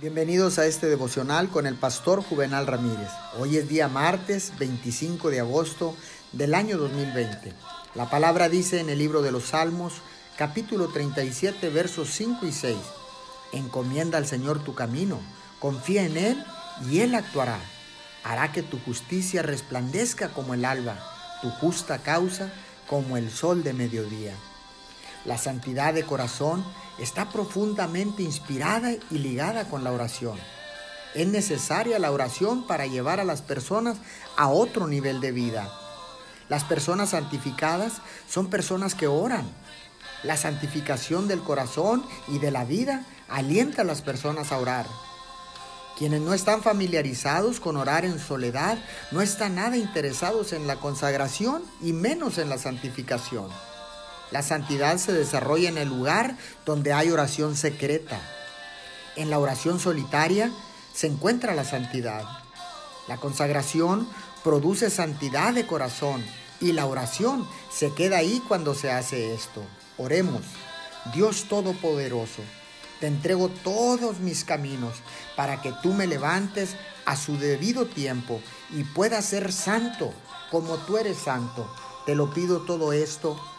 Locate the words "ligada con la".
29.18-29.92